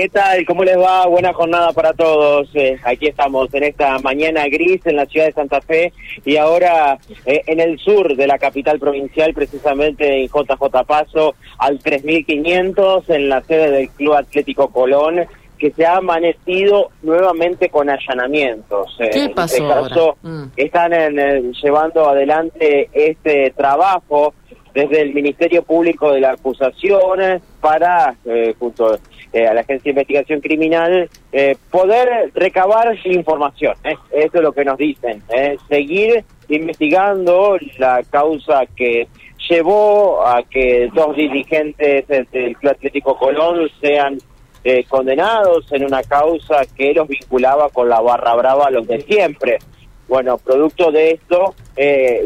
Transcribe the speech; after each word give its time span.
¿Qué 0.00 0.08
tal? 0.08 0.46
¿Cómo 0.46 0.64
les 0.64 0.78
va? 0.78 1.06
Buena 1.08 1.34
jornada 1.34 1.74
para 1.74 1.92
todos. 1.92 2.48
Eh, 2.54 2.80
aquí 2.84 3.08
estamos 3.08 3.52
en 3.52 3.64
esta 3.64 3.98
mañana 3.98 4.48
gris 4.48 4.80
en 4.86 4.96
la 4.96 5.04
ciudad 5.04 5.26
de 5.26 5.32
Santa 5.34 5.60
Fe 5.60 5.92
y 6.24 6.38
ahora 6.38 6.96
eh, 7.26 7.42
en 7.46 7.60
el 7.60 7.78
sur 7.78 8.16
de 8.16 8.26
la 8.26 8.38
capital 8.38 8.78
provincial, 8.78 9.34
precisamente 9.34 10.22
en 10.22 10.28
JJ 10.28 10.86
Paso, 10.86 11.34
al 11.58 11.80
3500 11.80 13.10
en 13.10 13.28
la 13.28 13.42
sede 13.42 13.70
del 13.72 13.90
Club 13.90 14.14
Atlético 14.14 14.68
Colón 14.68 15.26
que 15.58 15.70
se 15.72 15.84
ha 15.84 15.98
amanecido 15.98 16.88
nuevamente 17.02 17.68
con 17.68 17.90
allanamientos. 17.90 18.96
Eh, 19.00 19.10
¿Qué 19.12 19.28
pasó 19.28 19.56
en 19.58 19.64
este 19.64 19.74
caso, 19.74 20.16
mm. 20.22 20.44
están 20.56 20.94
en, 20.94 21.52
llevando 21.52 22.08
adelante 22.08 22.88
este 22.94 23.50
trabajo 23.50 24.32
desde 24.72 25.02
el 25.02 25.12
Ministerio 25.12 25.62
Público 25.62 26.10
de 26.12 26.20
la 26.20 26.30
Acusación 26.30 27.42
para, 27.60 28.14
junto 28.58 28.98
eh, 29.32 29.46
a 29.46 29.54
la 29.54 29.60
Agencia 29.60 29.84
de 29.84 29.90
Investigación 29.90 30.40
Criminal, 30.40 31.08
eh, 31.30 31.56
poder 31.70 32.32
recabar 32.34 32.98
información. 33.04 33.74
¿eh? 33.84 33.94
Eso 34.10 34.38
es 34.38 34.42
lo 34.42 34.52
que 34.52 34.64
nos 34.64 34.76
dicen. 34.76 35.22
Seguir 35.68 36.24
investigando 36.48 37.56
la 37.78 38.02
causa 38.10 38.64
que 38.74 39.06
llevó 39.48 40.26
a 40.26 40.42
que 40.42 40.90
dos 40.92 41.14
dirigentes 41.14 42.08
del 42.08 42.56
Club 42.56 42.72
Atlético 42.72 43.16
Colón 43.16 43.68
sean 43.80 44.18
condenados 44.88 45.70
en 45.72 45.84
una 45.84 46.02
causa 46.02 46.62
que 46.76 46.92
los 46.92 47.06
vinculaba 47.06 47.68
con 47.68 47.88
la 47.88 48.00
barra 48.00 48.34
brava 48.34 48.70
los 48.70 48.86
de 48.86 49.00
siempre. 49.02 49.58
Bueno, 50.08 50.38
producto 50.38 50.90
de 50.90 51.12
esto, 51.12 51.54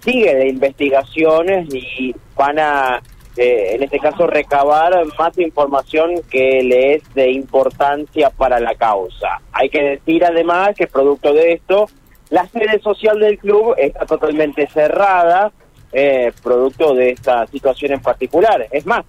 sigue 0.00 0.34
de 0.34 0.48
investigaciones 0.48 1.68
y 1.74 2.14
van 2.34 2.58
a 2.58 3.02
eh, 3.36 3.74
en 3.74 3.82
este 3.82 3.98
caso, 3.98 4.26
recabar 4.26 4.94
más 5.18 5.38
información 5.38 6.22
que 6.30 6.62
le 6.62 6.94
es 6.94 7.14
de 7.14 7.30
importancia 7.30 8.30
para 8.30 8.58
la 8.60 8.74
causa. 8.74 9.40
Hay 9.52 9.68
que 9.68 9.82
decir 9.82 10.24
además 10.24 10.74
que 10.74 10.86
producto 10.86 11.34
de 11.34 11.52
esto, 11.52 11.86
la 12.30 12.46
sede 12.46 12.80
social 12.80 13.20
del 13.20 13.38
club 13.38 13.74
está 13.76 14.06
totalmente 14.06 14.66
cerrada, 14.68 15.52
eh, 15.92 16.32
producto 16.42 16.94
de 16.94 17.10
esta 17.10 17.46
situación 17.46 17.92
en 17.92 18.00
particular. 18.00 18.66
Es 18.70 18.86
más, 18.86 19.04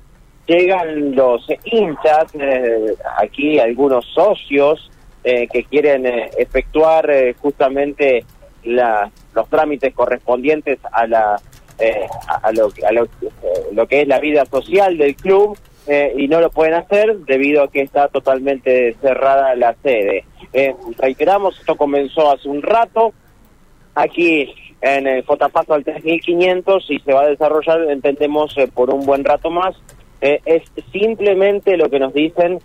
llegan 0.45 1.15
los 1.15 1.47
hinchas, 1.63 2.27
eh, 2.33 2.95
aquí 3.17 3.59
algunos 3.59 4.05
socios 4.05 4.91
que 5.23 5.65
quieren 5.69 6.05
efectuar 6.05 7.11
justamente 7.41 8.23
los 8.63 9.49
trámites 9.49 9.93
correspondientes 9.93 10.79
a 10.89 11.05
la 11.05 11.41
eh, 11.79 12.07
a, 12.27 12.51
lo, 12.53 12.71
a 12.87 12.91
lo, 12.91 13.07
lo, 13.71 13.87
que 13.87 14.01
es 14.01 14.07
la 14.07 14.19
vida 14.19 14.45
social 14.45 14.97
del 14.97 15.15
club 15.15 15.55
eh, 15.85 16.11
y 16.17 16.27
no 16.27 16.41
lo 16.41 16.49
pueden 16.49 16.73
hacer 16.73 17.19
debido 17.19 17.63
a 17.63 17.71
que 17.71 17.81
está 17.81 18.07
totalmente 18.07 18.95
cerrada 18.99 19.53
la 19.55 19.75
sede. 19.83 20.25
Eh, 20.53 20.73
reiteramos, 20.97 21.59
esto 21.59 21.75
comenzó 21.75 22.31
hace 22.31 22.49
un 22.49 22.63
rato 22.63 23.13
aquí 23.93 24.51
en 24.81 25.05
el 25.05 25.23
Fotapaso 25.23 25.75
al 25.75 25.83
3500 25.83 26.89
y 26.89 26.99
se 26.99 27.13
va 27.13 27.21
a 27.21 27.27
desarrollar, 27.27 27.91
entendemos, 27.91 28.55
por 28.73 28.89
un 28.89 29.05
buen 29.05 29.23
rato 29.23 29.51
más. 29.51 29.75
es 30.19 30.63
simplemente 30.91 31.77
lo 31.77 31.91
que 31.91 31.99
nos 31.99 32.13
dicen 32.13 32.59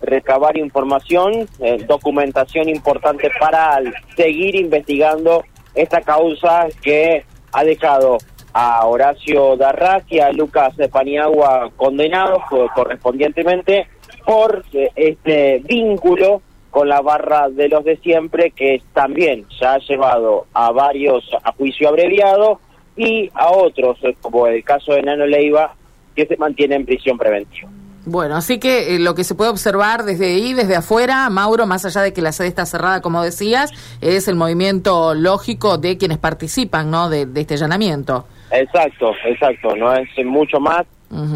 recabar 0.00 0.56
información, 0.56 1.46
documentación 1.86 2.70
importante 2.70 3.30
para 3.38 3.80
seguir 4.16 4.56
investigando 4.56 5.44
esta 5.74 6.00
causa 6.00 6.66
que 6.82 7.24
ha 7.52 7.64
dejado 7.64 8.18
a 8.52 8.86
Horacio 8.86 9.56
Darraz 9.56 10.04
y 10.08 10.20
a 10.20 10.32
Lucas 10.32 10.74
Paniagua 10.90 11.70
condenados 11.76 12.42
correspondientemente 12.74 13.86
por 14.24 14.64
eh, 14.72 14.90
este 14.96 15.62
vínculo 15.64 16.42
con 16.70 16.88
la 16.88 17.00
barra 17.00 17.48
de 17.48 17.68
los 17.68 17.84
de 17.84 17.96
siempre 17.98 18.50
que 18.50 18.82
también 18.92 19.46
ya 19.60 19.74
ha 19.74 19.78
llevado 19.78 20.46
a 20.52 20.70
varios 20.70 21.24
a 21.42 21.52
juicio 21.52 21.88
abreviado 21.88 22.60
y 22.96 23.30
a 23.34 23.50
otros, 23.50 23.96
eh, 24.02 24.16
como 24.20 24.46
el 24.46 24.62
caso 24.64 24.92
de 24.92 25.02
Nano 25.02 25.24
Leiva, 25.24 25.74
que 26.14 26.26
se 26.26 26.36
mantiene 26.36 26.74
en 26.74 26.84
prisión 26.84 27.16
preventiva. 27.16 27.70
Bueno, 28.04 28.36
así 28.36 28.58
que 28.58 28.94
eh, 28.94 28.98
lo 28.98 29.14
que 29.14 29.22
se 29.22 29.34
puede 29.34 29.50
observar 29.50 30.04
desde 30.04 30.26
ahí, 30.26 30.54
desde 30.54 30.76
afuera, 30.76 31.28
Mauro, 31.30 31.66
más 31.66 31.84
allá 31.84 32.00
de 32.00 32.12
que 32.12 32.22
la 32.22 32.32
sede 32.32 32.48
está 32.48 32.64
cerrada, 32.64 33.02
como 33.02 33.22
decías, 33.22 33.70
es 34.00 34.28
el 34.28 34.34
movimiento 34.34 35.14
lógico 35.14 35.78
de 35.78 35.98
quienes 35.98 36.18
participan, 36.18 36.90
¿no? 36.90 37.08
De, 37.10 37.28
este 37.34 37.54
allanamiento. 37.54 38.26
Exacto, 38.50 39.12
exacto. 39.24 39.76
No 39.76 39.94
es 39.94 40.08
mucho 40.24 40.60
más 40.60 40.86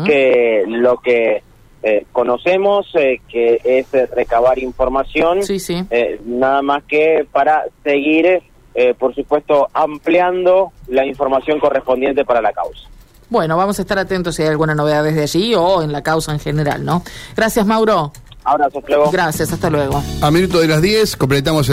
que 0.05 0.65
lo 0.67 0.99
que 0.99 1.43
eh, 1.83 2.07
conocemos, 2.13 2.87
eh, 2.95 3.21
que 3.29 3.61
es 3.65 3.87
recabar 4.15 4.59
información. 4.59 5.43
Sí, 5.43 5.59
sí. 5.59 5.85
nada 6.25 6.63
más 6.63 6.85
que 6.85 7.27
para 7.31 7.65
seguir, 7.83 8.43
por 8.99 9.15
supuesto, 9.15 9.69
ampliando 9.73 10.73
la 10.89 11.07
información 11.07 11.59
correspondiente 11.59 12.25
para 12.25 12.41
la 12.41 12.53
causa. 12.53 12.89
Bueno, 13.33 13.57
vamos 13.57 13.79
a 13.79 13.83
estar 13.83 13.99
atentos 13.99 14.35
si 14.35 14.43
hay 14.43 14.49
alguna 14.49 14.75
novedad 14.75 15.03
desde 15.03 15.23
allí 15.23 15.55
o 15.55 15.83
en 15.83 15.91
la 15.91 16.03
causa 16.03 16.33
en 16.33 16.39
general, 16.39 16.85
¿no? 16.85 17.03
Gracias, 17.35 17.65
Mauro. 17.65 18.13
Abrazo, 18.45 18.83
luego. 18.87 19.11
Gracias, 19.11 19.53
hasta 19.53 19.71
luego. 19.71 20.03
A 20.21 20.31
minuto 20.31 20.61
de 20.61 20.69
las 20.69 20.83
10 20.83 21.17
completamos 21.17 21.63
el 21.63 21.71